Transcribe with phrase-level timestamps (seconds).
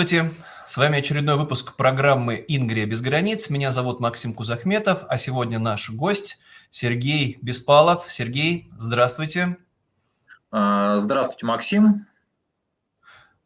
[0.00, 0.34] Здравствуйте,
[0.66, 3.50] с вами очередной выпуск программы «Ингрия без границ».
[3.50, 6.38] Меня зовут Максим Кузахметов, а сегодня наш гость
[6.70, 8.10] Сергей Беспалов.
[8.10, 9.58] Сергей, здравствуйте.
[10.50, 12.06] А, здравствуйте, Максим.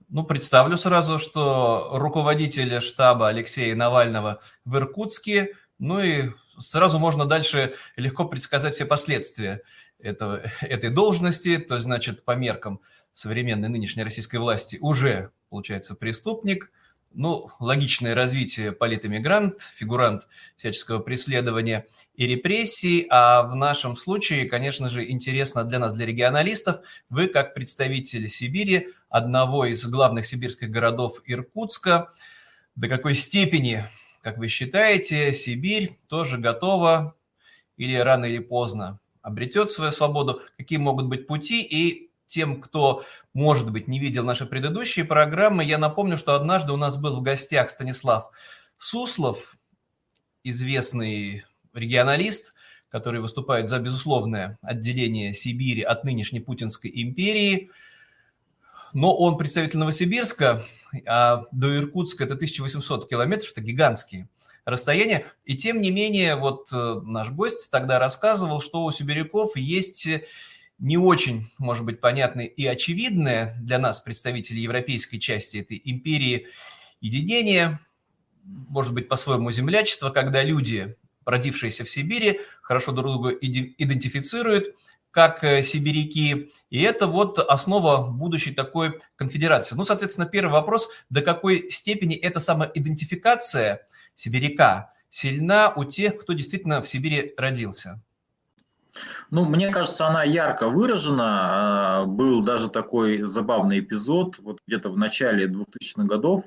[0.09, 6.31] Ну, представлю сразу, что руководитель штаба Алексея Навального в Иркутске, ну и
[6.61, 9.63] сразу можно дальше легко предсказать все последствия
[9.99, 12.81] этого, этой должности, то есть, значит, по меркам
[13.13, 16.73] современной нынешней российской власти уже получается, преступник.
[17.13, 21.87] Ну, логичное развитие политэмигрант, фигурант всяческого преследования
[22.17, 23.07] и репрессий.
[23.09, 28.89] А в нашем случае, конечно же, интересно для нас, для регионалистов, вы как представитель Сибири,
[29.09, 32.11] одного из главных сибирских городов Иркутска,
[32.75, 33.89] до какой степени,
[34.23, 37.15] как вы считаете, Сибирь тоже готова
[37.77, 43.71] или рано или поздно обретет свою свободу, какие могут быть пути и тем, кто, может
[43.71, 47.71] быть, не видел наши предыдущие программы, я напомню, что однажды у нас был в гостях
[47.71, 48.31] Станислав
[48.79, 49.57] Суслов,
[50.43, 52.55] известный регионалист,
[52.89, 57.71] который выступает за безусловное отделение Сибири от нынешней Путинской империи.
[58.93, 60.63] Но он представитель Новосибирска,
[61.05, 64.29] а до Иркутска это 1800 километров, это гигантские
[64.65, 65.27] расстояния.
[65.45, 70.09] И тем не менее, вот э, наш гость тогда рассказывал, что у сибиряков есть
[70.79, 76.49] не очень, может быть, понятное и очевидное для нас, представителей европейской части этой империи,
[77.01, 77.79] единение,
[78.45, 84.75] может быть, по-своему землячество, когда люди, родившиеся в Сибири, хорошо друг друга идентифицируют,
[85.15, 89.77] как э, сибиряки, и это вот основа будущей такой конфедерации.
[89.77, 96.83] Ну, соответственно, первый вопрос, до какой степени эта самоидентификация сибиряка сильна у тех, кто действительно
[96.83, 98.03] в Сибири родился?
[99.31, 102.03] Ну, мне кажется, она ярко выражена.
[102.03, 106.45] А, был даже такой забавный эпизод, вот где-то в начале 2000-х годов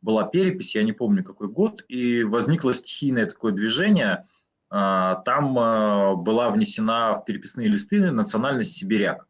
[0.00, 4.26] была перепись, я не помню какой год, и возникло стихийное такое движение.
[4.70, 9.26] А, там а, была внесена в переписные листы национальность сибиряк.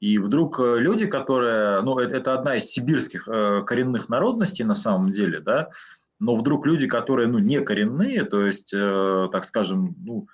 [0.00, 4.74] И вдруг э, люди, которые, ну, это, это одна из сибирских э, коренных народностей на
[4.74, 5.70] самом деле, да,
[6.20, 10.28] но вдруг люди, которые, ну, не коренные, то есть, э, так скажем, ну,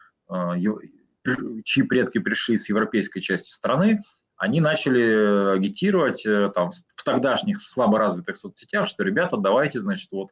[1.65, 4.03] чьи предки пришли с европейской части страны,
[4.37, 10.31] они начали агитировать э, там, в тогдашних слабо развитых соцсетях, что, ребята, давайте, значит, вот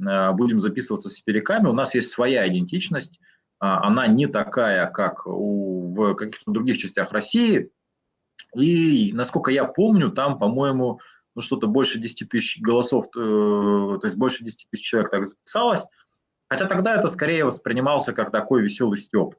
[0.00, 3.20] э, будем записываться с сибиряками, у нас есть своя идентичность,
[3.58, 7.70] а, она не такая, как у, в каких-то других частях России,
[8.56, 11.00] и, насколько я помню, там, по-моему,
[11.34, 15.86] ну, что-то больше 10 тысяч голосов, э, то есть больше 10 тысяч человек так записалось,
[16.48, 19.36] хотя тогда это скорее воспринимался как такой веселый степ.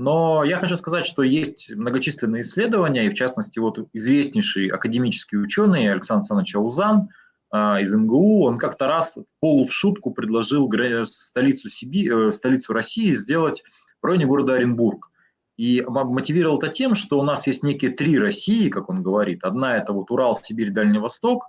[0.00, 5.90] Но я хочу сказать, что есть многочисленные исследования, и в частности вот известнейший академический ученый
[5.90, 7.08] Александр Александрович Аузан
[7.50, 10.70] а, из МГУ, он как-то раз полу в шутку предложил
[11.04, 13.64] столицу, Сиби, э, столицу России сделать
[14.00, 15.10] в районе города Оренбург.
[15.56, 19.42] И мотивировал это тем, что у нас есть некие три России, как он говорит.
[19.42, 21.46] Одна это вот Урал, Сибирь, Дальний Восток,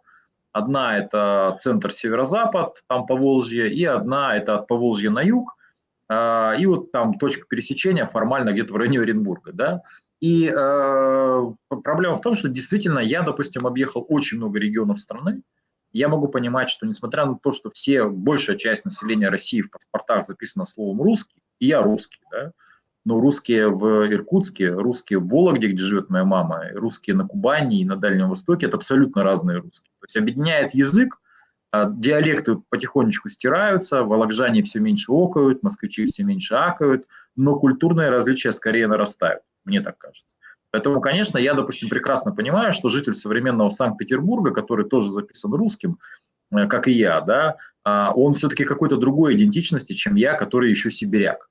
[0.53, 5.59] одна это центр северо-запад, там Поволжье, и одна это от Поволжья на юг,
[6.12, 9.84] и вот там точка пересечения формально где-то в районе Оренбурга, да,
[10.20, 15.44] и э, проблема в том, что действительно я, допустим, объехал очень много регионов страны,
[15.92, 20.25] я могу понимать, что несмотря на то, что все, большая часть населения России в паспортах
[20.25, 22.52] записана словом «русский», и я русский, да,
[23.06, 27.86] но русские в Иркутске, русские в Вологде, где живет моя мама, русские на Кубани и
[27.86, 29.91] на Дальнем Востоке– это абсолютно разные русские.
[30.00, 31.20] То есть объединяет язык, а
[31.74, 38.88] диалекты потихонечку стираются, волокжане все меньше окают, москвичи все меньше акают, но культурные различия скорее
[38.88, 40.35] нарастают, мне так кажется.
[40.72, 45.97] Поэтому, конечно, я, допустим, прекрасно понимаю, что житель современного Санкт-Петербурга, который тоже записан русским,
[46.52, 50.91] э, как и я, да, а, он все-таки какой-то другой идентичности, чем я, который еще
[50.91, 51.49] сибиряк.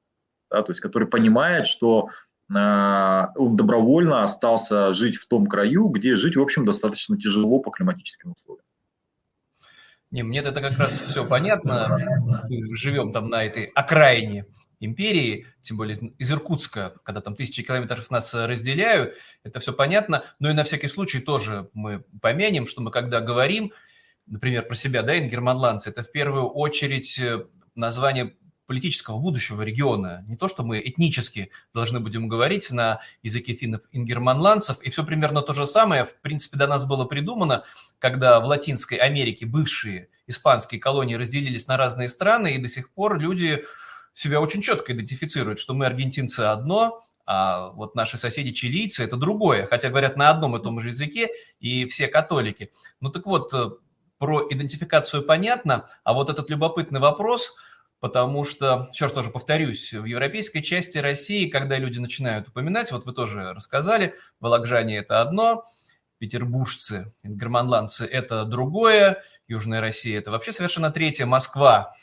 [0.51, 2.09] Да, то есть который понимает, что
[2.55, 7.71] а, он добровольно остался жить в том краю, где жить, в общем, достаточно тяжело по
[7.71, 8.65] климатическим условиям.
[10.11, 11.99] Не, мне это как раз все понятно.
[12.49, 14.47] Мы живем там на этой окраине
[14.81, 20.25] империи, тем более из Иркутска, когда там тысячи километров нас разделяют, это все понятно.
[20.39, 23.73] Но и на всякий случай тоже мы помянем, что мы когда говорим,
[24.27, 27.45] например, про себя, да, ингерманландцы, это в первую очередь э,
[27.75, 28.37] название
[28.69, 30.23] политического будущего региона.
[30.29, 35.41] Не то, что мы этнически должны будем говорить на языке финнов ингерманландцев, и все примерно
[35.41, 37.65] то же самое, в принципе, до нас было придумано,
[37.99, 43.19] когда в Латинской Америке бывшие испанские колонии разделились на разные страны, и до сих пор
[43.19, 43.65] люди
[44.13, 49.67] себя очень четко идентифицируют, что мы аргентинцы одно, а вот наши соседи чилийцы– это другое,
[49.67, 51.29] хотя говорят на одном и том же языке,
[51.59, 52.71] и все католики.
[53.01, 53.51] Ну так вот,
[54.19, 57.55] про идентификацию понятно, а вот этот любопытный вопрос,
[58.01, 63.07] потому что, еще раз тоже повторюсь, в европейской части России, когда люди начинают упоминать, вот
[63.07, 65.65] вы тоже рассказали, волокжане– это одно,
[66.19, 71.95] петербуржцы, германландцы– это другое, Южная Россия– это вообще совершенно третье, Москва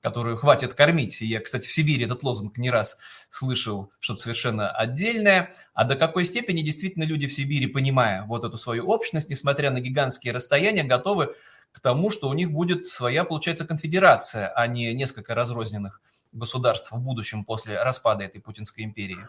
[0.00, 1.20] которую хватит кормить.
[1.20, 5.54] Я, кстати, в Сибири этот лозунг не раз слышал, что-то совершенно отдельное.
[5.74, 9.80] А до какой степени действительно люди в Сибири, понимая вот эту свою общность, несмотря на
[9.80, 11.34] гигантские расстояния, готовы
[11.72, 16.00] к тому, что у них будет своя, получается, конфедерация, а не несколько разрозненных
[16.32, 19.26] государств в будущем после распада этой Путинской империи?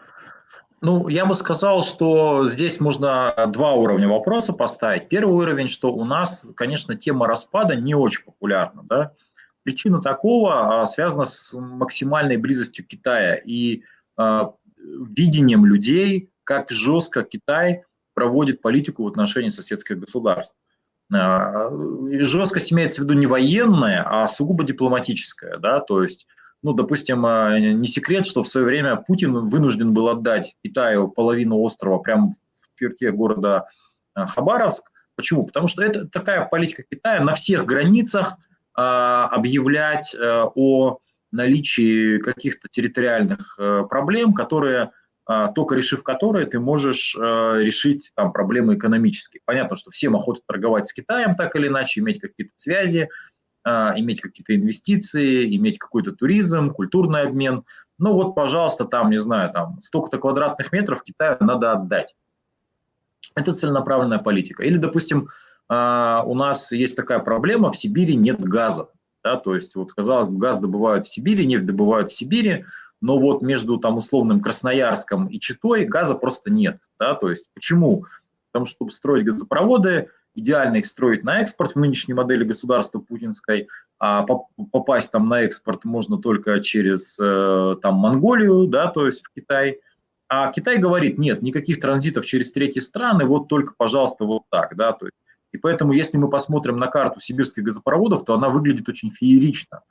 [0.80, 5.08] Ну, я бы сказал, что здесь можно два уровня вопроса поставить.
[5.08, 9.12] Первый уровень, что у нас, конечно, тема распада не очень популярна, да,
[9.62, 13.82] Причина такого а, связана с максимальной близостью Китая и
[14.16, 17.84] а, видением людей, как жестко Китай
[18.14, 20.56] проводит политику в отношении соседских государств.
[21.14, 21.70] А,
[22.20, 25.58] жесткость имеется в виду не военная, а сугубо дипломатическая.
[25.58, 25.80] Да?
[25.80, 26.26] То есть,
[26.62, 27.22] ну, допустим,
[27.80, 32.78] не секрет, что в свое время Путин вынужден был отдать Китаю половину острова прямо в
[32.78, 33.66] черте города
[34.14, 34.90] Хабаровск.
[35.16, 35.44] Почему?
[35.44, 38.36] Потому что это такая политика Китая на всех границах–
[38.74, 40.98] объявлять э, о
[41.30, 44.92] наличии каких-то территориальных э, проблем, которые
[45.54, 49.40] только решив которые, ты можешь э, решить там, проблемы экономические.
[49.44, 53.08] Понятно, что всем охота торговать с Китаем так или иначе, иметь какие-то связи,
[53.64, 57.64] а, иметь какие-то инвестиции, иметь какой-то туризм, культурный обмен.
[57.98, 62.16] Ну вот, пожалуйста, там, не знаю, там столько-то квадратных метров Китаю надо отдать.
[63.36, 64.64] Это целенаправленная политика.
[64.64, 65.28] Или, допустим,
[65.68, 68.88] а, у нас есть такая проблема, в Сибири нет газа.
[69.22, 72.64] Да, то есть, вот, казалось бы, газ добывают в Сибири, нефть добывают в Сибири,
[73.02, 76.78] но вот между там условным Красноярском и Читой газа просто нет.
[76.98, 78.06] Да, то есть, почему?
[78.50, 83.68] Потому что, чтобы строить газопроводы, идеально их строить на экспорт в нынешней модели государства путинской,
[83.98, 89.30] а попасть там на экспорт можно только через э, там Монголию, да, то есть в
[89.34, 89.80] Китай.
[90.28, 94.92] А Китай говорит, нет, никаких транзитов через третьи страны, вот только, пожалуйста, вот так, да,
[94.92, 95.16] то есть
[95.52, 99.82] и поэтому, если мы посмотрим на карту сибирских газопроводов, то она выглядит очень феерично.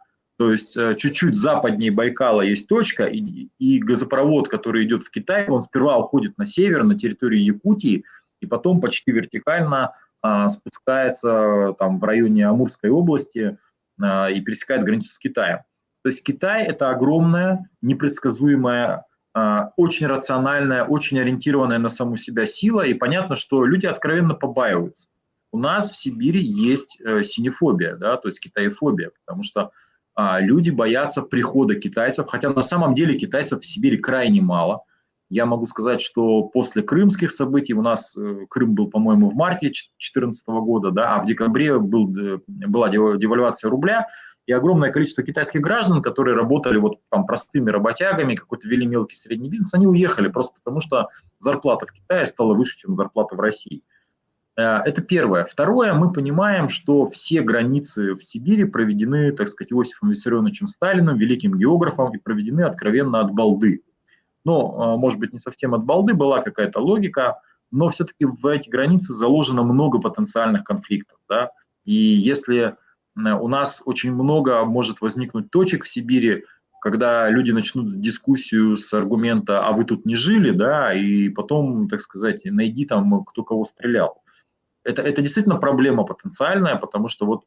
[0.41, 5.47] То есть э, чуть-чуть западнее Байкала есть точка, и, и газопровод, который идет в Китай,
[5.47, 8.05] он сперва уходит на север, на территорию Якутии,
[8.39, 9.93] и потом почти вертикально
[10.23, 13.59] а, спускается там, в районе Амурской области
[14.01, 15.59] а, и пересекает границу с Китаем.
[16.01, 19.05] То есть Китай– это огромная, непредсказуемая,
[19.35, 25.07] а, очень рациональная, очень ориентированная на саму себя сила, и понятно, что люди откровенно побаиваются.
[25.51, 29.69] У нас в Сибири есть э, синефобия, да, то есть китаефобия, потому что
[30.39, 34.83] люди боятся прихода китайцев, хотя на самом деле китайцев в Сибири крайне мало.
[35.29, 39.67] Я могу сказать, что после крымских событий, у нас э, Крым был, по-моему, в марте
[39.67, 42.13] 2014 года, да, а в декабре был,
[42.47, 44.07] была девальвация рубля,
[44.45, 49.49] и огромное количество китайских граждан, которые работали вот там простыми работягами, какой-то вели мелкий средний
[49.49, 51.07] бизнес, они уехали просто потому, что
[51.39, 53.83] зарплата в Китае стала выше, чем зарплата в России.
[54.57, 55.45] Э, это первое.
[55.45, 61.57] Второе, мы понимаем, что все границы в Сибири проведены, так сказать, Иосифом Виссарионовичем Сталиным, великим
[61.57, 63.81] географом, и проведены откровенно от балды.
[64.43, 67.39] Но, э, может быть, не совсем от балды, была какая-то логика,
[67.71, 71.19] но все-таки в эти границы заложено много потенциальных конфликтов.
[71.29, 71.51] Да?
[71.85, 72.75] И если
[73.15, 76.45] у нас очень много может возникнуть точек в Сибири,
[76.81, 82.01] когда люди начнут дискуссию с аргумента «а вы тут не жили», да, и потом, так
[82.01, 84.20] сказать, найди там, кто кого стрелял
[84.83, 87.43] это, это действительно проблема потенциальная, потому что вот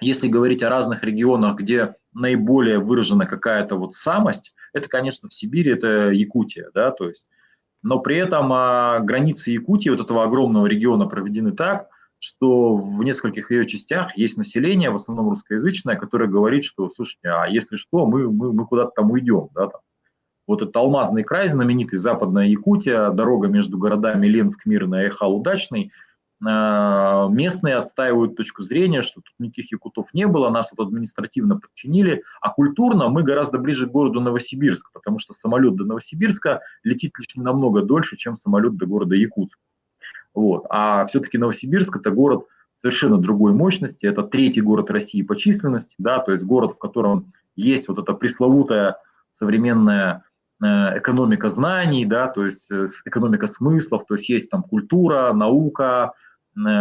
[0.00, 5.72] если говорить о разных регионах, где наиболее выражена какая-то вот самость, это, конечно, в Сибири,
[5.72, 7.28] это Якутия, да, то есть,
[7.82, 11.88] но при этом а, границы Якутии, вот этого огромного региона, проведены так,
[12.20, 17.46] что в нескольких ее частях есть население, в основном русскоязычное, которое говорит, что, слушайте, а
[17.46, 19.80] если что, мы, мы, мы куда-то там уйдем, да, там.
[20.48, 26.07] Вот этот алмазный край, знаменитый западная Якутия, дорога между городами Ленск, Мирный, Айхал, Удачный– а,
[26.40, 32.50] местные отстаивают точку зрения, что тут никаких якутов не было, нас вот административно подчинили, а
[32.50, 37.82] культурно мы гораздо ближе к городу Новосибирск, потому что самолет до Новосибирска летит лишь намного
[37.82, 39.58] дольше, чем самолет до города Якутск.
[40.32, 40.66] Вот.
[40.70, 42.46] А все-таки Новосибирск– это город
[42.80, 47.32] совершенно другой мощности, это третий город России по численности, да, то есть город, в котором
[47.56, 48.96] есть вот эта пресловутая
[49.32, 50.22] современная
[50.62, 50.66] э,
[50.98, 56.12] экономика знаний, да, то есть э, экономика смыслов, то есть есть там культура, наука,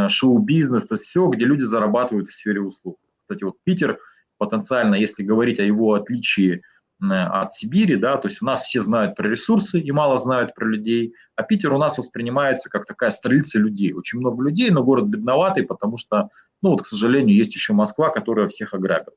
[0.10, 2.98] шоу-бизнес, то есть все, где люди зарабатывают в сфере услуг.
[3.22, 4.00] Кстати, вот Питер
[4.38, 6.62] потенциально, если говорить о его отличии
[7.02, 10.54] э, от Сибири, да, то есть у нас все знают про ресурсы и мало знают
[10.56, 13.94] про людей, а Питер у нас воспринимается как такая столица людей.
[13.94, 16.30] Очень много людей, но город бедноватый, потому что
[16.62, 19.16] Ну вот, к сожалению, есть еще Москва, которая всех ограбила.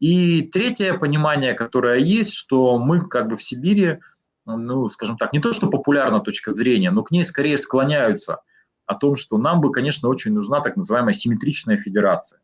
[0.00, 4.00] И третье понимание, которое есть, что мы как бы в Сибири,
[4.44, 8.40] ну, скажем так, не то, что популярна точка зрения, но к ней скорее склоняются
[8.86, 12.40] о том, что нам бы, конечно, очень нужна так называемая симметричная федерация.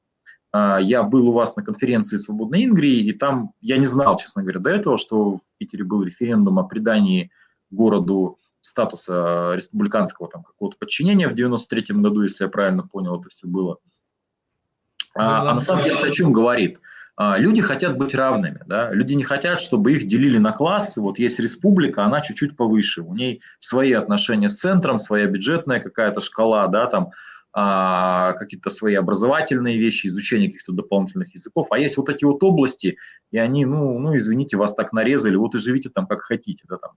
[0.53, 4.43] А, я был у вас на конференции «Свободной Ингрии», и там я не знал, честно
[4.43, 7.31] говоря, до этого, что в Питере был референдум о придании
[7.71, 13.47] городу статуса республиканского там какого-то подчинения в 93 году, если я правильно понял, это все
[13.47, 13.79] было.
[15.15, 16.81] А, а на самом деле это о чем говорит?
[17.23, 18.91] А, люди хотят быть равными, да?
[18.93, 21.03] люди не хотят, чтобы их делили на классы.
[21.03, 26.23] Вот есть республика, она чуть-чуть повыше, у ней свои отношения с центром, своя бюджетная какая-то
[26.23, 27.11] шкала, да, там
[27.53, 31.67] а, какие-то свои образовательные вещи, изучение каких-то дополнительных языков.
[31.73, 32.97] А есть вот эти вот области,
[33.31, 36.79] и они, ну, ну извините, вас так нарезали, вот и живите там как хотите, да,
[36.79, 36.93] там.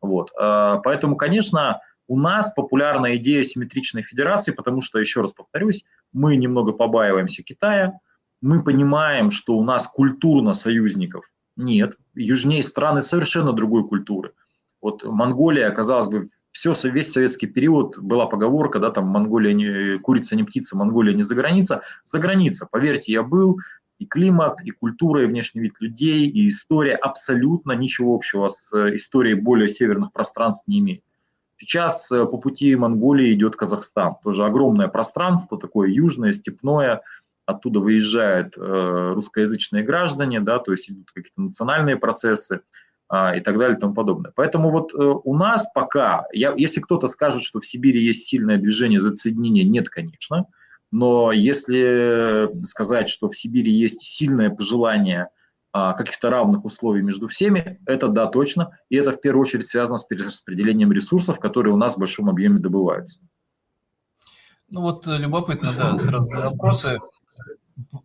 [0.00, 0.32] Вот.
[0.36, 6.34] А, поэтому, конечно, у нас популярна идея симметричной федерации, потому что, еще раз повторюсь, мы
[6.34, 8.00] немного побаиваемся Китая,
[8.40, 11.96] мы понимаем, что у нас культурно союзников нет.
[12.14, 14.32] Южнее страны совершенно другой культуры.
[14.80, 20.34] Вот Монголия, казалось бы, все, весь советский период была поговорка, да, там Монголия не, курица
[20.36, 21.82] не птица, Монголия не за граница.
[22.04, 23.60] За граница, поверьте, я был,
[23.98, 28.94] и климат, и культура, и внешний вид людей, и история абсолютно ничего общего с э,
[28.96, 31.04] историей более северных пространств не имеет.
[31.56, 37.02] Сейчас э, по пути Монголии идет Казахстан, тоже огромное пространство, такое южное, степное,
[37.50, 42.60] оттуда выезжают э, русскоязычные граждане, да, то есть идут какие-то национальные процессы
[43.12, 44.32] э, и так далее и тому подобное.
[44.34, 48.56] Поэтому вот э, у нас пока, я, если кто-то скажет, что в Сибири есть сильное
[48.58, 50.46] движение за отсоединение, нет, конечно,
[50.92, 55.28] но если сказать, что в Сибири есть сильное пожелание
[55.72, 59.98] э, каких-то равных условий между всеми, это да, точно, и это в первую очередь связано
[59.98, 63.20] с перераспределением ресурсов, которые у нас в большом объеме добываются.
[64.70, 66.98] Ну вот э, любопытно, да, сразу вопросы.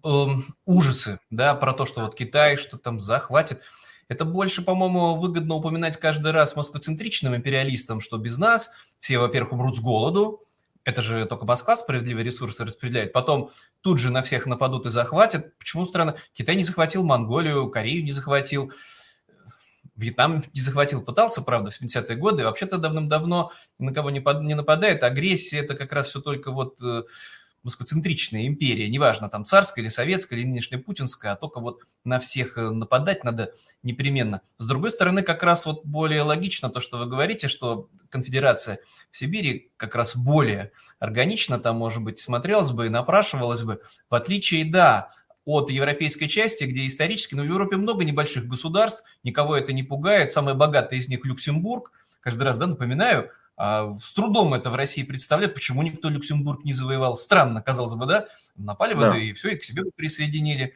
[0.03, 3.61] Эм, ужасы, да, про то, что вот Китай что там захватит.
[4.07, 9.77] Это больше, по-моему, выгодно упоминать каждый раз москвоцентричным империалистам, что без нас все, во-первых, умрут
[9.77, 10.45] с голоду,
[10.83, 13.11] это же только Москва справедливые ресурсы распределяет.
[13.11, 13.49] Потом
[13.81, 15.57] тут же на всех нападут и захватят.
[15.57, 16.15] Почему странно?
[16.33, 18.71] Китай не захватил Монголию, Корею не захватил,
[19.95, 21.01] Вьетнам не захватил.
[21.01, 22.43] Пытался, правда, в 70-е годы.
[22.43, 24.19] Вообще-то давным-давно на кого не
[24.53, 25.03] нападает.
[25.03, 27.03] Агрессия– это как раз все только вот э,
[27.65, 32.57] москвоцентричная империя, неважно, там царская или советская, или нынешняя путинская, а только вот на всех
[32.57, 33.53] э, нападать надо
[33.83, 34.41] непременно.
[34.59, 38.79] С другой стороны, как раз вот более логично то, что вы говорите, что конфедерация
[39.09, 44.15] в Сибири как раз более органично там, может быть, смотрелась бы и напрашивалась бы, в
[44.15, 45.09] отличие, да,
[45.43, 49.83] от европейской части, где исторически, но ну, в Европе много небольших государств, никого это не
[49.83, 51.91] пугает, самое богатое из них Люксембург,
[52.21, 57.17] каждый раз, да, напоминаю, с трудом это в России представляют, почему никто Люксембург не завоевал.
[57.17, 58.27] Странно, казалось бы, да?
[58.55, 59.07] Напали да.
[59.07, 60.73] воды и все, и к себе присоединили.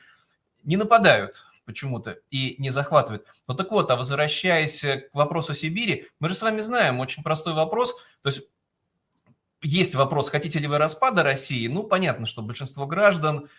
[0.64, 3.26] Не нападают почему-то и не захватывают.
[3.48, 7.54] Ну так вот, а возвращаясь к вопросу Сибири, мы же с вами знаем очень простой
[7.54, 7.96] вопрос.
[8.24, 8.50] То есть
[9.62, 11.68] есть вопрос, хотите ли вы распада России?
[11.68, 13.50] Ну, понятно, что большинство граждан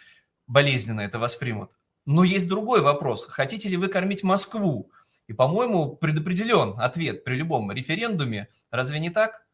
[0.47, 1.71] болезненно это воспримут.
[2.07, 3.27] Но есть другой вопрос.
[3.27, 4.91] Хотите ли вы кормить Москву?
[5.31, 8.49] И, по-моему, предопределен ответ при любом референдуме.
[8.73, 9.45] Разве не так?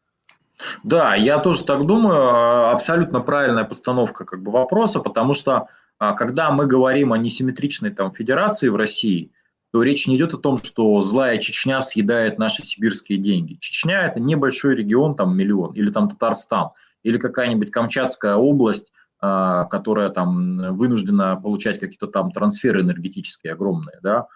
[0.83, 2.71] Да, я тоже так думаю.
[2.71, 5.69] Абсолютно правильная постановка как бы, вопроса, потому что
[5.99, 9.33] а, когда мы говорим о несимметричной там, федерации в России,
[9.71, 13.59] то речь не идет о том, что злая Чечня съедает наши сибирские деньги.
[13.61, 16.71] Чечня– это небольшой регион, там миллион, или там Татарстан,
[17.03, 24.29] или какая-нибудь Камчатская область, а, которая там вынуждена получать какие-то там трансферы энергетические огромные, да,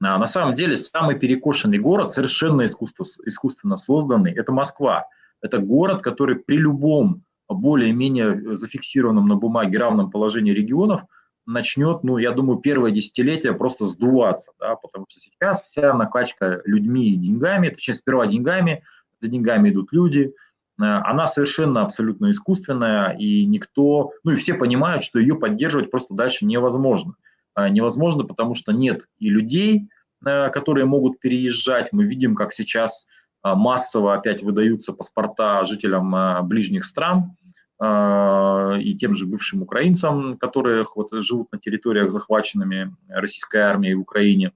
[0.00, 5.06] а на самом деле самый перекошенный город, совершенно искусственно созданный, это Москва.
[5.42, 11.02] Это город, который при любом более-менее зафиксированном на бумаге равном положении регионов
[11.46, 17.10] начнет, ну, я думаю, первое десятилетие просто сдуваться, да, потому что сейчас вся накачка людьми
[17.10, 18.82] и деньгами, точнее, сперва деньгами,
[19.20, 20.34] за деньгами идут люди,
[20.80, 26.14] э, она совершенно абсолютно искусственная, и никто, ну и все понимают, что ее поддерживать просто
[26.14, 27.14] дальше невозможно.
[27.56, 29.88] А, невозможно, потому что нет и людей,
[30.24, 31.88] э, которые могут переезжать.
[31.90, 33.08] Мы видим, как сейчас
[33.42, 37.36] а, массово опять выдаются паспорта жителям а, ближних стран
[37.78, 44.52] и тем же бывшим украинцам, которые вот живут на территориях, захваченными российской армией в Украине.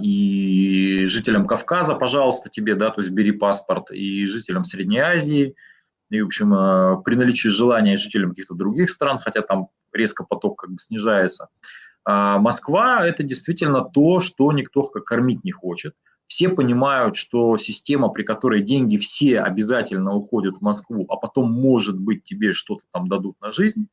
[0.00, 5.54] И жителям Кавказа, пожалуйста, тебе, да, то есть бери паспорт, и жителям Средней Азии,
[6.08, 10.70] и, в общем, при наличии желания жителям каких-то других стран, хотя там резко поток как
[10.70, 11.48] бы снижается.
[12.04, 15.94] А Москва– это действительно то, что никто кормить не хочет.
[16.26, 21.98] все понимают, что система, при которой деньги все обязательно уходят в Москву, а потом, может
[21.98, 23.88] быть, тебе что-то там дадут на жизнь,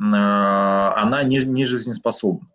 [0.00, 2.48] э, она не, не жизнеспособна.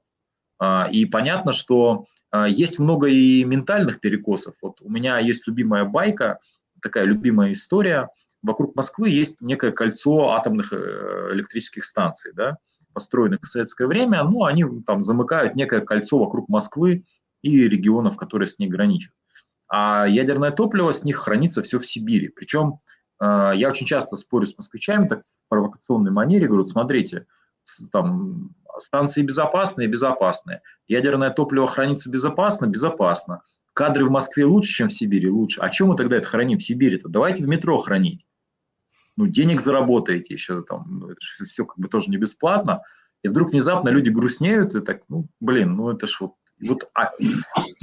[0.60, 4.56] А, и понятно, что а, есть много и ментальных перекосов.
[4.62, 6.40] Вот у меня есть любимая байка,
[6.82, 8.10] такая любимая история.
[8.46, 12.58] Вокруг Москвы есть некое кольцо атомных э, электрических станций, да,
[12.94, 14.24] построенных в советское время.
[14.24, 17.06] Ну, они там замыкают некое кольцо вокруг Москвы
[17.42, 19.12] и регионов, которые с ней граничат.
[19.68, 22.30] А ядерное топливо с них хранится все в Сибири.
[22.30, 22.80] Причем
[23.20, 27.26] а, я очень часто спорю с москвичами так в провокационной манере, говорю, смотрите,
[27.92, 30.62] там станции безопасные, безопасные.
[30.88, 33.42] Ядерное топливо хранится безопасно, безопасно.
[33.74, 35.62] Кадры в Москве лучше, чем в Сибири, лучше.
[35.62, 37.10] А чем мы тогда это храним в Сибири-то?
[37.10, 38.26] Давайте в метро хранить.
[39.18, 42.82] Ну, денег заработаете еще там, ну, все как бы тоже не бесплатно.
[43.24, 47.12] И вдруг внезапно люди грустнеют и так, ну, блин, ну это ж вот вот а,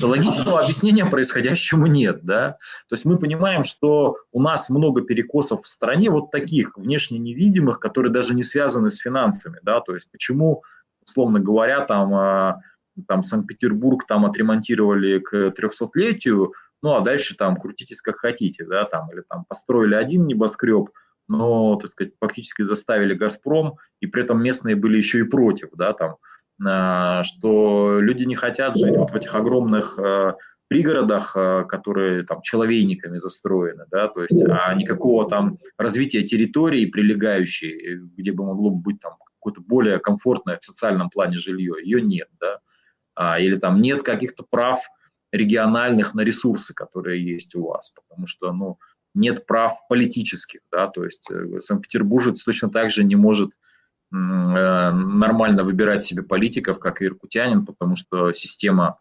[0.00, 2.52] логичного объяснения происходящему нет, да.
[2.88, 7.80] То есть мы понимаем, что у нас много перекосов в стране вот таких внешне невидимых,
[7.80, 9.80] которые даже не связаны с финансами, да.
[9.80, 10.62] То есть почему,
[11.04, 12.62] условно говоря, там, а,
[13.06, 19.10] там Санкт-Петербург там отремонтировали к 300-летию, ну а дальше там крутитесь как хотите, да, там
[19.12, 20.90] или там построили один небоскреб,
[21.28, 25.92] но, так сказать, фактически заставили «Газпром», и при этом местные были еще и против, да,
[25.92, 26.16] там,
[26.64, 30.34] Э, что люди не хотят жить вот в этих огромных э,
[30.68, 37.96] пригородах, э, которые там человейниками застроены, да, то есть а никакого там развития территории прилегающей,
[38.16, 42.60] где бы могло быть там какое-то более комфортное в социальном плане жилье, ее нет, да,
[43.14, 44.80] а, или там нет каких-то прав
[45.32, 48.78] региональных на ресурсы, которые есть у вас, потому что, ну,
[49.14, 51.28] нет прав политических, да, то есть
[51.60, 53.52] Санкт-Петербуржец точно так же не может
[54.12, 58.98] Э, нормально выбирать себе политиков, как и иркутянин, потому что система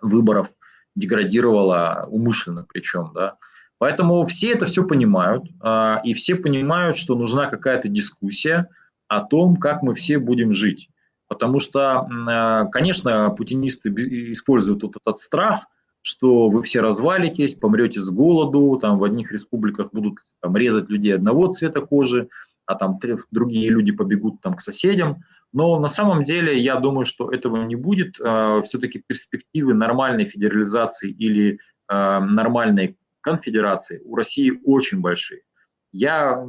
[0.00, 0.48] выборов
[0.96, 3.36] деградировала умышленно причем, да.
[3.78, 8.68] Поэтому все это все понимают, а, и все понимают, что нужна какая-то дискуссия
[9.08, 10.88] о том, как мы все будем жить.
[11.28, 15.66] Потому что, э, конечно, путинисты используют вот этот страх,
[16.04, 21.14] что вы все развалитесь, помрете с голоду, там в одних республиках будут там, резать людей
[21.14, 22.28] одного цвета кожи,
[22.66, 22.98] а там
[23.30, 25.22] другие люди побегут там к соседям.
[25.54, 28.20] Но на самом деле я думаю, что этого не будет.
[28.20, 35.40] А, Все-таки перспективы нормальной федерализации или а, нормальной конфедерации у России очень большие.
[35.90, 36.46] Я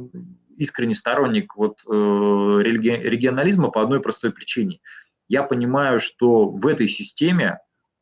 [0.58, 4.80] искренний сторонник вот, э, регионализма по одной простой причине.
[5.28, 7.58] Я понимаю, что в этой системе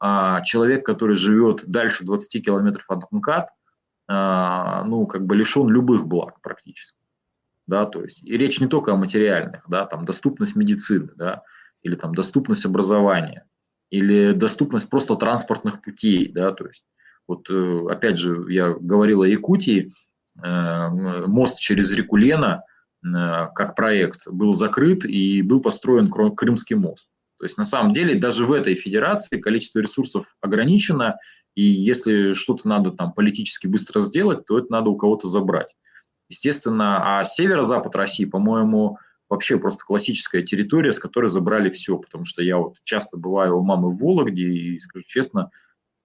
[0.07, 3.49] а, человек, который живет дальше 20 километров от МКАД,
[4.07, 6.99] ну, как бы лишен любых благ практически
[7.67, 11.43] да, то есть и речь не только о материальных, да, там доступность медицины, да,
[11.83, 13.47] или там доступность образования,
[13.91, 16.85] или доступность просто транспортных путей, да, то есть
[17.27, 19.93] вот э, опять же я говорил о Якутии,
[20.43, 20.89] э,
[21.27, 22.65] мост через реку Лена
[23.03, 23.09] э,
[23.55, 27.09] как проект был закрыт и был построен Крымский мост.
[27.39, 31.17] То есть на самом деле даже в этой федерации количество ресурсов ограничено,
[31.55, 35.75] и если что-то надо там политически быстро сделать, то это надо у кого-то забрать.
[36.29, 42.43] Естественно, а северо-запад России, по-моему, вообще просто классическая территория, с которой забрали все, потому что
[42.43, 45.51] я вот часто бываю у мамы в Вологде, и, скажу честно,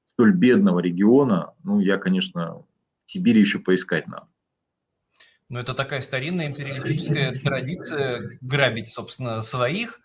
[0.05, 2.63] столь бедного региона, ну, я, конечно,
[3.05, 4.27] в Сибири еще поискать надо.
[5.47, 9.99] Ну, это такая старинная империалистическая традиция грабить, собственно, своих,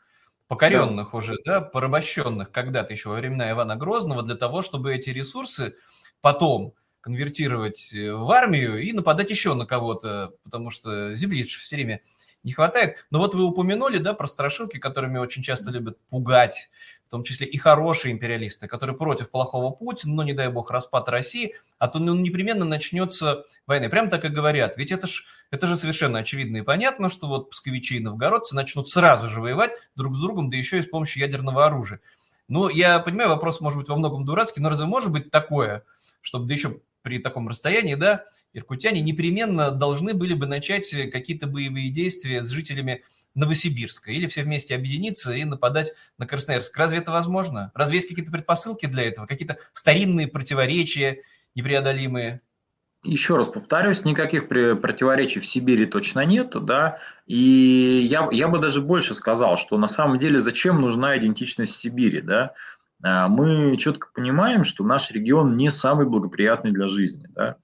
[0.49, 1.19] покоренных да.
[1.19, 5.77] уже, да, порабощенных когда-то еще во времена Ивана Грозного, для того, чтобы эти ресурсы
[6.21, 12.01] потом конвертировать э, в армию и нападать еще на кого-то, потому что земли все время
[12.45, 13.07] не хватает.
[13.11, 16.71] Но вот вы упомянули, да, про страшилки, которыми очень часто любят пугать,
[17.09, 21.09] в том числе и хорошие империалисты, которые против плохого Путина, но, не дай бог, распад
[21.09, 23.89] России, а то ну, непременно начнется война.
[23.89, 24.77] Прям так и говорят.
[24.77, 28.89] Ведь это, ж, это же совершенно очевидно и понятно, что вот псковичи и новгородцы начнут
[28.89, 32.01] сразу же воевать друг с другом, да еще и с помощью ядерного оружия.
[32.49, 35.85] Ну, я понимаю, вопрос может быть во многом дурацкий, но разве может быть такое,
[36.21, 41.91] чтобы да еще при таком расстоянии, да, иркутяне непременно должны были бы начать какие-то боевые
[41.91, 46.75] действия с жителями Новосибирска или все вместе объединиться и нападать на Красноярск.
[46.77, 47.73] Разве это возможно?
[47.75, 49.27] Разве есть какие-то предпосылки для этого?
[49.27, 51.23] Какие-то старинные противоречия
[51.55, 52.41] непреодолимые?
[53.03, 58.81] Еще раз повторюсь, никаких противоречий в Сибири точно нет, да, и я, я бы даже
[58.81, 62.55] больше сказал, что на самом деле зачем нужна идентичность Сибири, да,
[63.05, 67.27] мы четко понимаем, что наш регион не самый благоприятный для жизни.
[67.31, 67.57] Да?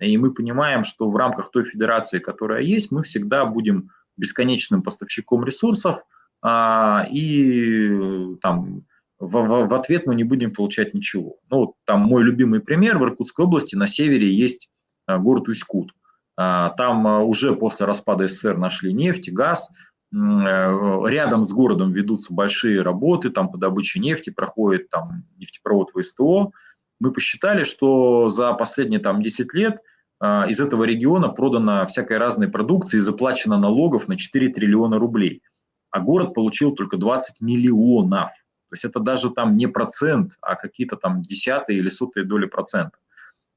[0.00, 5.44] И мы понимаем, что в рамках той федерации, которая есть, мы всегда будем бесконечным поставщиком
[5.44, 6.02] ресурсов
[6.42, 8.84] а, и там
[9.18, 11.38] в, в, в ответ мы не будем получать ничего.
[11.50, 14.68] Ну, там мой любимый пример, в Иркутской области на севере есть
[15.06, 15.92] а, город Усть-Кут.
[16.36, 19.68] А, там а, уже после распада СССР нашли нефть, газ,
[20.10, 26.50] рядом с городом ведутся большие работы, там по добыче нефти проходит там нефтепровод ВСТО.
[26.98, 29.82] Мы посчитали, что за последние там 10 лет
[30.20, 35.42] из этого региона продано всякой разной продукции и заплачено налогов на 4 триллиона рублей.
[35.90, 38.30] А город получил только 20 миллионов.
[38.30, 42.98] То есть это даже там не процент, а какие-то там десятые или сотые доли процента.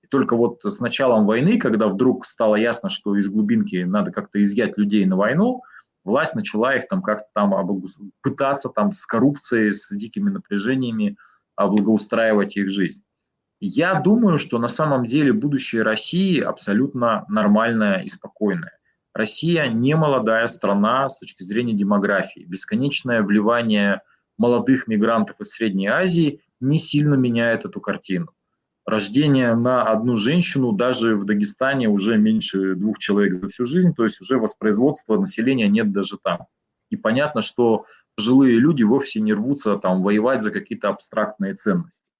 [0.03, 4.41] И только вот с началом войны, когда вдруг стало ясно, что из глубинки надо как-то
[4.43, 5.61] изъять людей на войну,
[6.03, 7.53] власть начала их там как-то там
[8.21, 11.17] пытаться там с коррупцией, с дикими напряжениями
[11.55, 13.03] облагоустраивать их жизнь.
[13.59, 18.79] Я думаю, что на самом деле будущее России абсолютно нормальное и спокойное.
[19.13, 22.45] Россия не молодая страна с точки зрения демографии.
[22.47, 24.01] Бесконечное вливание
[24.37, 28.31] молодых мигрантов из Средней Азии не сильно меняет эту картину.
[28.85, 34.03] Рождение на одну женщину даже в Дагестане уже меньше двух человек за всю жизнь, то
[34.03, 36.47] есть уже воспроизводства населения нет даже там.
[36.89, 42.11] И понятно, что пожилые люди вовсе не рвутся там воевать за какие-то абстрактные ценности.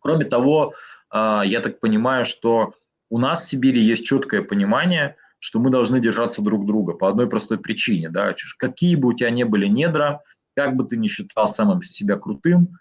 [0.00, 0.74] Кроме того,
[1.10, 2.74] а, я так понимаю, что
[3.08, 7.28] у нас в Сибири есть четкое понимание, что мы должны держаться друг друга по одной
[7.28, 8.10] простой причине.
[8.10, 8.34] Да?
[8.58, 10.22] Какие бы у тебя ни были недра,
[10.54, 12.78] как бы ты ни считал самым себя крутым,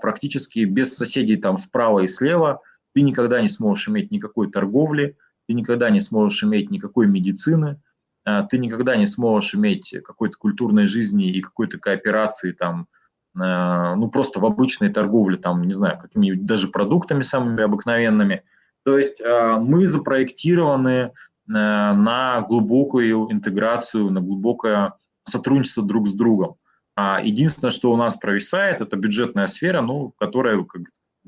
[0.00, 2.62] практически без соседей там справа и слева
[2.94, 7.80] ты никогда не сможешь иметь никакой торговли, ты никогда не сможешь иметь никакой медицины,
[8.24, 12.86] а, ты никогда не сможешь иметь какой-то культурной жизни и какой-то кооперации там,
[13.38, 18.42] а, ну просто в обычной торговле, там, не знаю, какими-нибудь даже продуктами самыми обыкновенными.
[18.84, 21.12] То есть мы запроектированы
[21.46, 26.56] на глубокую интеграцию, на глубокое сотрудничество друг с другом.
[27.00, 30.66] А единственное, что у нас провисает, это бюджетная сфера, ну, которая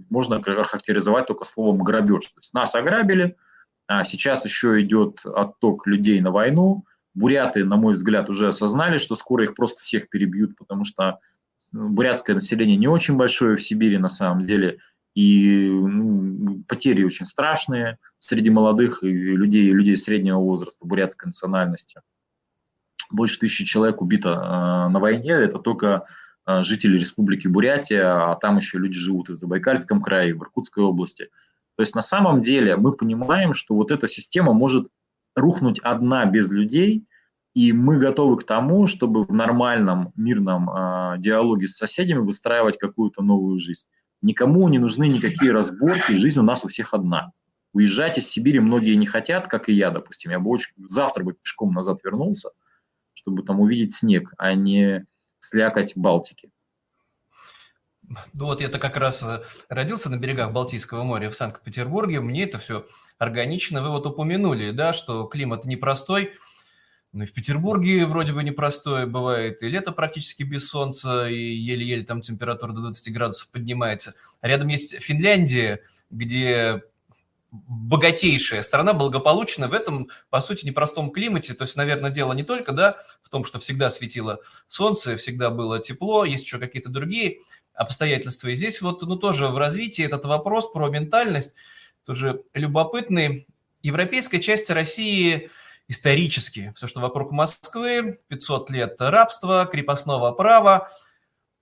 [0.09, 2.27] можно характеризовать только словом грабеж.
[2.27, 3.37] То есть нас ограбили,
[3.87, 6.85] а сейчас еще идет отток людей на войну.
[7.15, 11.21] Буряты, на мой взгляд, уже осознали, что скоро их просто всех перебьют, потому что
[11.73, 14.79] бурятское население не очень большое в Сибири на самом деле,
[15.15, 22.01] и ну, потери очень страшные среди молодых и людей, людей среднего возраста бурятской национальности
[23.11, 26.07] больше тысячи человек убито э, на войне, это только
[26.47, 30.43] э, жители Республики Бурятия, а там еще люди живут и в Забайкальском крае, и в
[30.43, 31.31] Иркутской области.
[31.77, 34.89] То есть на самом деле мы понимаем, что вот эта система может
[35.35, 37.07] рухнуть одна без людей,
[37.55, 43.23] и мы готовы к тому, чтобы в нормальном мирном э, диалоге с соседями выстраивать какую-то
[43.23, 43.87] новую жизнь.
[44.23, 47.33] Никому не нужны никакие разборки, жизнь у нас у всех одна.
[47.73, 50.31] Уезжать из Сибири многие не хотят, как и я, допустим.
[50.31, 52.51] Я бы очень завтра бы пешком назад вернулся,
[53.15, 55.07] чтобы там увидеть снег, а не
[55.39, 56.51] слякоть Балтики.
[58.33, 62.59] Ну вот я-то как раз э, родился на берегах Балтийского моря в Санкт-Петербурге, мне это
[62.59, 62.87] все
[63.19, 63.83] органично.
[63.83, 66.33] Вы вот упомянули, да, что климат непростой,
[67.13, 72.05] ну и в Петербурге вроде бы непростой бывает, и лето практически без солнца, и еле-еле
[72.05, 74.15] там температура до 20 градусов поднимается.
[74.43, 76.85] Рядом есть Финляндия, где
[77.51, 81.55] богатейшая страна, благополучная в этом, по сути, непростом климате.
[81.55, 85.81] То есть, наверное, дело не только да, в том, что всегда светило солнце, всегда было
[85.81, 87.39] тепло, есть еще какие-то другие
[87.75, 88.49] обстоятельства.
[88.49, 91.55] И здесь вот ну, тоже в развитии этот вопрос про ментальность
[92.05, 93.47] тоже любопытный.
[93.83, 95.51] Европейская часть России
[95.89, 100.91] исторически, все, что вокруг Москвы, 500 лет рабства, крепостного права,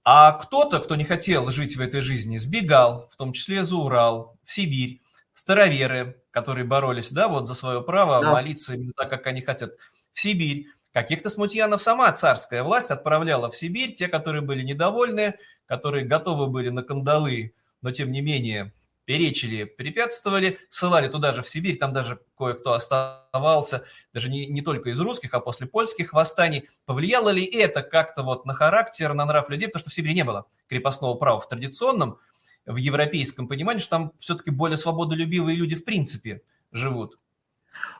[0.05, 4.37] а кто-то, кто не хотел жить в этой жизни, сбегал, в том числе за Урал,
[4.44, 5.01] в Сибирь,
[5.38, 8.33] староверы, которые боролись, да, вот за свое право да.
[8.33, 9.74] молиться именно так, как они хотят,
[10.12, 10.66] в Сибирь.
[10.92, 15.35] Каких-то смутьянов сама царская власть отправляла в Сибирь, те, которые были недовольны,
[15.66, 18.72] которые готовы были на кандалы, но тем не менее
[19.05, 24.90] перечили, препятствовали, ссылали туда же в Сибирь, там даже кое-кто оставался, даже не, не только
[24.90, 26.68] из русских, а после польских восстаний.
[26.85, 30.24] Повлияло ли это как-то вот на характер, на нрав людей, потому что в Сибири не
[30.24, 32.18] было крепостного права в традиционном
[32.68, 37.18] в европейском понимании, что там все-таки более свободолюбивые люди в принципе живут?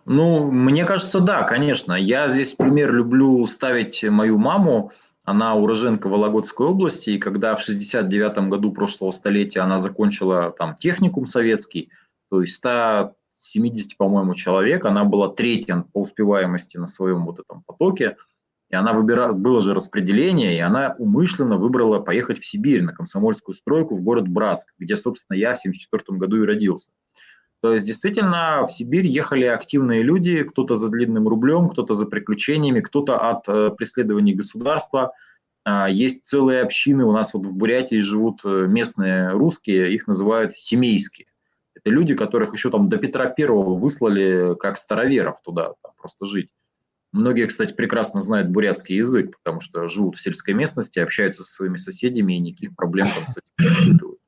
[0.05, 1.95] Ну, мне кажется, да, конечно.
[1.95, 4.93] Я здесь пример люблю ставить мою маму.
[5.25, 11.27] Она уроженка Вологодской области, и когда в 69 году прошлого столетия она закончила там техникум
[11.27, 11.91] советский,
[12.31, 18.17] то есть 170, по-моему, человек, она была третья по успеваемости на своем вот этом потоке–
[18.71, 23.55] и она выбирала, было же распределение, и она умышленно выбрала поехать в Сибирь на комсомольскую
[23.55, 26.91] стройку в город Братск, где, собственно, я в 1974 году и родился.
[27.61, 32.81] То есть, действительно, в Сибирь ехали активные люди, кто-то за длинным рублем, кто-то за приключениями,
[32.81, 35.13] кто-то от э, преследований государства.
[35.65, 40.57] А, есть целые общины, у нас вот в Бурятии живут э, местные русские, их называют
[40.57, 41.27] семейские.
[41.75, 46.51] Это люди, которых еще там до Петра Первого выслали как староверов туда там, просто жить.
[47.13, 51.77] Многие, кстати, прекрасно знают бурятский язык, потому что живут в сельской местности, общаются со своими
[51.77, 54.19] соседями и никаких проблем там с этим не испытывают.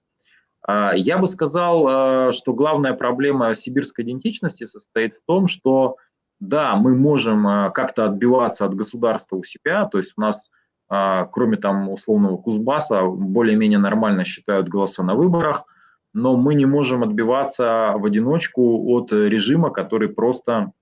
[0.62, 5.96] А, я бы сказал, а, что главная проблема сибирской идентичности состоит в том, что
[6.40, 10.50] да, мы можем как-то отбиваться от государства у себя, то есть у нас
[10.90, 15.64] а, кроме там условного Кузбасса, более-менее нормально считают голоса на выборах,
[16.12, 20.72] но мы не можем отбиваться в одиночку от режима, который просто, а,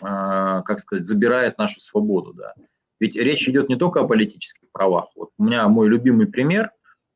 [0.00, 2.32] как сказать, забирает нашу свободу.
[2.34, 2.54] Да.
[3.00, 5.08] Ведь речь идет не только о политических правах.
[5.14, 6.70] Вот у меня мой любимый пример,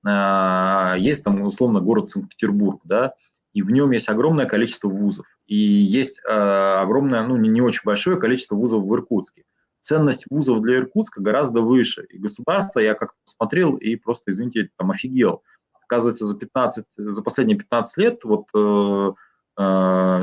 [0.04, 3.14] а, есть там условно город Санкт-Петербург, да,
[3.52, 8.54] и в нем есть огромное количество вузов, и есть огромное, ну не очень большое количество
[8.54, 9.44] вузов в Иркутске
[9.80, 12.04] ценность вузов для Иркутска гораздо выше.
[12.08, 15.42] И государство, я как-то смотрел и просто, извините, там офигел.
[15.84, 19.12] Оказывается, за, 15, за последние 15 лет вот э,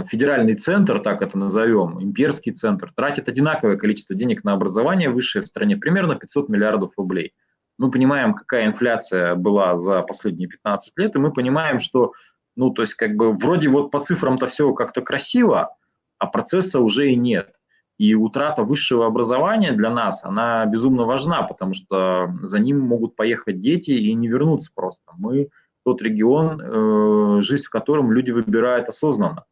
[0.10, 5.48] федеральный центр, так это назовем, имперский центр, тратит одинаковое количество денег на образование высшее в
[5.48, 7.34] стране, примерно 500 миллиардов рублей.
[7.78, 12.14] Мы понимаем, какая инфляция была за последние 15 лет, и мы понимаем, что,
[12.56, 15.76] ну, то есть, как бы, вроде вот по цифрам-то все как-то красиво,
[16.18, 17.54] а процесса уже и нет.
[18.00, 23.60] И утрата высшего образования для нас, она безумно важна, потому что за ним могут поехать
[23.60, 25.12] дети и не вернуться просто.
[25.18, 25.50] Мы
[25.88, 29.46] тот регион, э, жизнь в котором люди выбирают осознанно,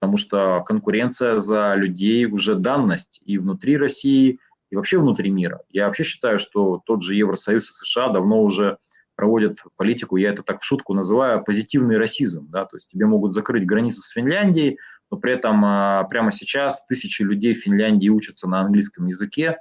[0.00, 5.60] потому что конкуренция за людей уже данность и внутри России, и вообще внутри мира.
[5.68, 8.78] Я вообще считаю, что тот же Евросоюз и США давно уже
[9.14, 12.48] проводят политику, я это так в шутку называю, позитивный расизм.
[12.50, 12.64] Да?
[12.64, 14.78] То есть тебе могут закрыть границу с Финляндией,
[15.12, 19.58] но при этом а, прямо сейчас тысячи людей в Финляндии учатся на английском языке,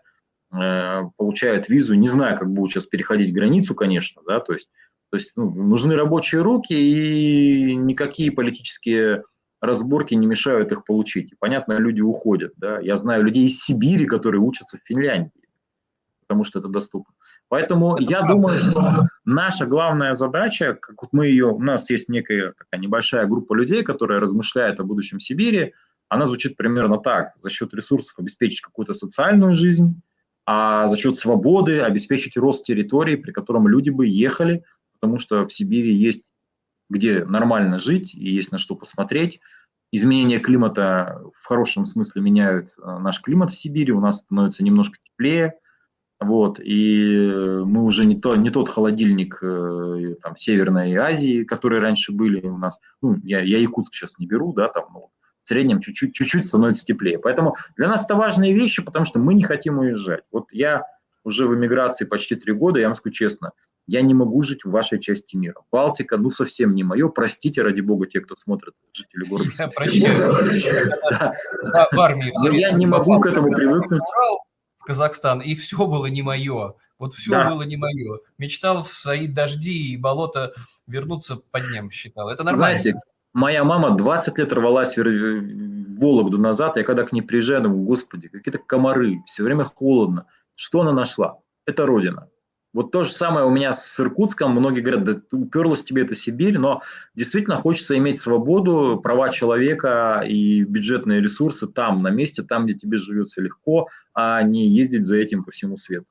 [0.52, 4.68] э, получают визу, не знаю, как будут сейчас переходить границу, конечно, да, то есть,
[5.10, 9.24] то есть ну, нужны рабочие руки, и никакие политические
[9.62, 11.32] разборки не мешают их получить.
[11.32, 12.80] И, понятно, люди уходят, да.
[12.80, 15.32] Я знаю людей из Сибири, которые учатся в Финляндии,
[16.22, 17.14] потому что это доступно.
[17.48, 18.34] Поэтому это я правда.
[18.34, 23.26] думаю, что наша главная задача, как вот мы ее, у нас есть некая такая небольшая
[23.26, 25.74] группа людей, которая размышляет о будущем Сибири,
[26.10, 27.32] она звучит примерно так.
[27.40, 30.02] За счет ресурсов обеспечить какую-то социальную жизнь,
[30.46, 34.64] а за счет свободы обеспечить рост территории, при котором люди бы ехали,
[35.00, 36.26] потому что в Сибири есть
[36.90, 39.40] где нормально жить и есть на что посмотреть.
[39.92, 44.98] Изменение климата в хорошем смысле меняют э, наш климат в Сибири, у нас становится немножко
[45.04, 45.56] теплее,
[46.20, 52.12] вот, и мы уже не, то, не тот холодильник э, там, Северной Азии, которые раньше
[52.12, 52.80] были у нас.
[53.02, 55.12] Ну, я, я Якутск сейчас не беру, да, там, ну,
[55.44, 57.20] в среднем чуть-чуть, чуть-чуть становится теплее.
[57.20, 60.24] Поэтому для нас это важные вещи, потому что мы не хотим уезжать.
[60.32, 60.84] Вот я
[61.24, 63.52] уже в эмиграции почти три года, я вам скажу честно,
[63.88, 65.62] я не могу жить в вашей части мира.
[65.72, 67.08] Балтика, ну, совсем не мое.
[67.08, 69.50] Простите, ради бога, те, кто смотрит, жители города.
[69.58, 70.32] Я прощаю.
[71.92, 72.34] В армии.
[72.44, 74.04] Но я не могу к этому привыкнуть.
[74.86, 76.76] Казахстан, и все было не мое.
[77.00, 77.50] Вот все да.
[77.50, 78.20] было не мое.
[78.38, 80.54] Мечтал в свои дожди и болота
[80.88, 82.30] вернуться под ним, считал.
[82.30, 82.80] Это нормально.
[82.80, 83.00] Знаете,
[83.34, 86.78] моя мама 20 лет рвалась в Вологду назад.
[86.78, 90.26] Я когда к ней приезжаю, думаю, господи, какие-то комары, все время холодно.
[90.58, 91.40] Что она нашла?
[91.66, 92.30] Это родина.
[92.74, 94.52] Вот то же самое у меня с Иркутском.
[94.52, 96.82] Многие говорят, да уперлась тебе это Сибирь, но
[97.16, 102.98] действительно хочется иметь свободу, права человека и бюджетные ресурсы там, на месте, там, где тебе
[102.98, 106.06] живется легко, а не ездить за этим по всему свету.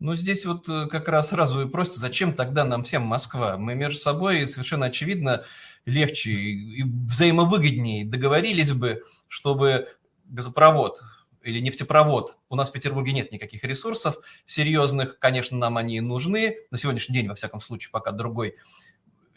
[0.00, 3.58] Ну, здесь вот э, как раз сразу и просто, зачем тогда нам всем Москва?
[3.58, 5.44] Мы между собой совершенно очевидно
[5.86, 9.88] легче и взаимовыгоднее договорились бы, чтобы
[10.26, 11.00] газопровод
[11.48, 12.38] или нефтепровод.
[12.48, 15.18] У нас в Петербурге нет никаких ресурсов серьезных.
[15.18, 16.58] Конечно, нам они нужны.
[16.70, 18.56] На сегодняшний день, во всяком случае, пока другой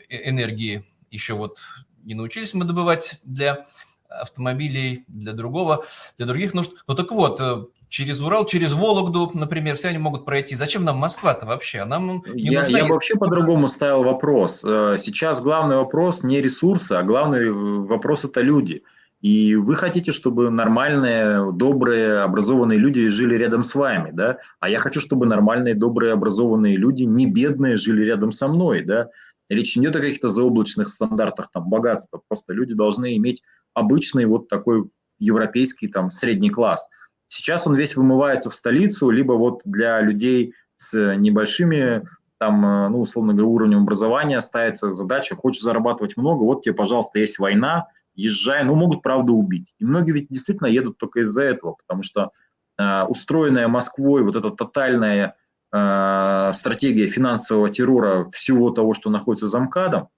[0.09, 1.59] э, энергии еще вот
[2.03, 3.67] не научились мы добывать для
[4.09, 5.85] автомобилей, для другого,
[6.17, 6.71] для других нужд.
[6.87, 10.55] Ну так вот, э, через Урал, через Вологду, например, все они могут пройти.
[10.55, 11.79] Зачем нам Москва-то вообще?
[11.79, 14.63] А нам не я нужна, я вообще по-другому ставил вопрос.
[14.65, 18.83] Э, сейчас главный вопрос не ресурсы, а главный вопрос это люди–
[19.21, 24.37] и вы хотите, чтобы нормальные, добрые, образованные люди жили рядом с вами, да?
[24.59, 29.09] А я хочу, чтобы нормальные, добрые, образованные люди, не бедные, жили рядом со мной, да?
[29.47, 34.47] Речь не идет о каких-то заоблачных стандартах там богатства, просто люди должны иметь обычный вот
[34.47, 36.89] такой европейский там средний класс.
[37.27, 42.03] Сейчас он весь вымывается в столицу, либо вот для людей с небольшими
[42.39, 47.19] там, э, ну, условно говоря, уровнем образования ставится задача, хочешь зарабатывать много, вот тебе, пожалуйста,
[47.19, 47.85] есть война,
[48.21, 49.73] езжая, ну, могут, правда, убить.
[49.79, 52.31] И многие ведь действительно едут только из-за этого, потому что
[52.77, 55.35] э, устроенная Москвой вот эта тотальная
[55.73, 60.09] э, стратегия финансового террора всего того, что находится за МКАДом,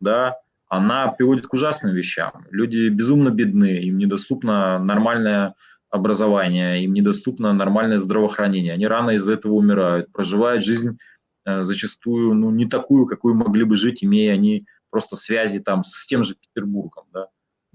[0.00, 0.36] да,
[0.68, 2.46] она приводит к ужасным вещам.
[2.50, 5.54] Люди безумно бедны, им недоступно нормальное
[5.90, 8.72] образование, им недоступно нормальное здравоохранение.
[8.72, 10.98] Они рано из-за этого умирают, проживают жизнь
[11.44, 16.06] э, зачастую ну, не такую, какую могли бы жить, имея они просто связи там с
[16.06, 17.04] тем же Петербургом.
[17.12, 17.28] Да.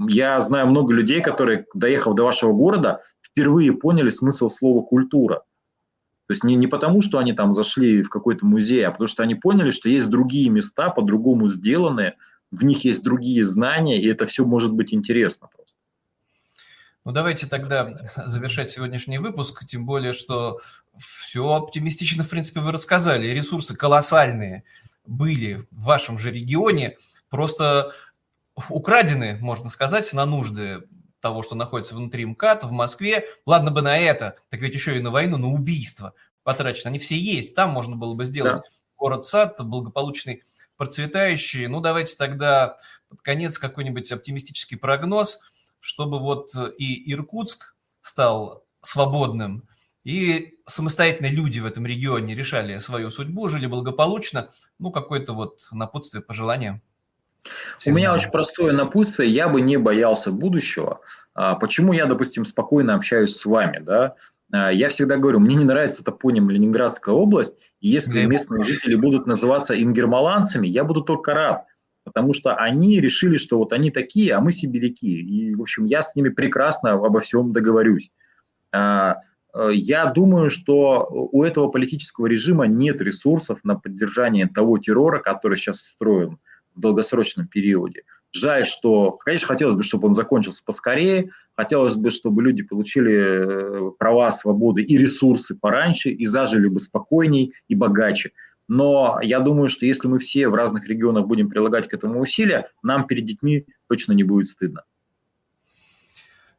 [0.07, 5.43] Я знаю много людей, которые, доехав до вашего города, впервые поняли смысл слова «культура».
[6.27, 9.23] То есть не, не потому, что они там зашли в какой-то музей, а потому что
[9.23, 12.17] они поняли, что есть другие места, по-другому сделанные,
[12.51, 15.77] в них есть другие знания, и это все может быть интересно просто.
[17.03, 17.89] Ну, давайте тогда
[18.27, 20.59] завершать сегодняшний выпуск, тем более, что
[20.95, 23.27] все оптимистично, в принципе, вы рассказали.
[23.27, 24.63] Ресурсы колоссальные
[25.05, 26.97] были в вашем же регионе,
[27.29, 27.93] просто
[28.69, 30.83] украдены, можно сказать, на нужды
[31.19, 33.25] того, что находится внутри МКАД в Москве.
[33.45, 36.89] Ладно бы на это, так ведь еще и на войну, на убийство потрачено.
[36.89, 38.63] Они все есть, там можно было бы сделать да.
[38.97, 40.43] город-сад благополучный,
[40.77, 41.67] процветающий.
[41.67, 42.77] Ну, давайте тогда
[43.09, 45.39] под конец какой-нибудь оптимистический прогноз,
[45.79, 49.67] чтобы вот и Иркутск стал свободным,
[50.03, 54.49] и самостоятельные люди в этом регионе решали свою судьбу, жили благополучно.
[54.79, 56.81] Ну, какое-то вот напутствие, пожелание.
[57.77, 59.29] Всем У меня очень простое напутствие.
[59.29, 61.01] Я бы не боялся будущего.
[61.33, 64.15] А, почему я, допустим, спокойно общаюсь с вами, да?
[64.51, 69.25] А, я всегда говорю, мне не нравится топоним Ленинградская область, и если местные жители будут
[69.25, 71.65] называться ингермаланцами, я буду только рад,
[72.03, 75.19] потому что они решили, что вот они такие, а мы сибиряки.
[75.21, 78.11] И, в общем, я с ними прекрасно обо всем договорюсь.
[78.71, 79.17] А,
[79.53, 85.55] э, я думаю, что у этого политического режима нет ресурсов на поддержание того террора, который
[85.55, 86.37] сейчас устроен
[86.75, 88.03] в долгосрочном периоде.
[88.31, 93.91] Жаль, что, конечно, хотелось бы, чтобы он закончился поскорее, хотелось бы, чтобы люди получили э,
[93.97, 98.31] права, свободы и ресурсы пораньше, и зажили бы спокойней и богаче.
[98.67, 102.69] Но я думаю, что если мы все в разных регионах будем прилагать к этому усилия,
[102.83, 104.83] нам перед детьми точно не будет стыдно.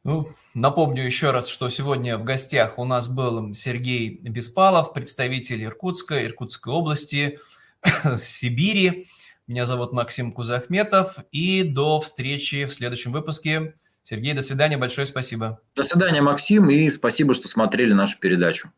[0.03, 6.25] Ну, напомню еще раз, что сегодня в гостях у нас был Сергей Беспалов, представитель Иркутска,
[6.25, 7.39] Иркутской области,
[8.19, 9.07] Сибири.
[9.51, 11.17] Меня зовут Максим Кузахметов.
[11.33, 13.73] И до встречи в следующем выпуске.
[14.01, 14.77] Сергей, до свидания.
[14.77, 15.59] Большое спасибо.
[15.75, 16.69] До свидания, Максим.
[16.69, 18.71] И спасибо, что смотрели нашу передачу.